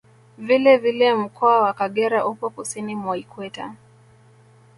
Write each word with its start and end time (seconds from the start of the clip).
Vile 0.37 0.77
vile 0.77 1.15
mkoa 1.15 1.61
wa 1.61 1.73
Kagera 1.73 2.25
upo 2.25 2.49
Kusini 2.49 2.95
mwa 2.95 3.17
Ikweta 3.17 3.73